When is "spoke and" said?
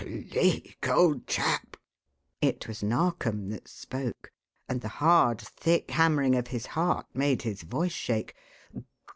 3.67-4.81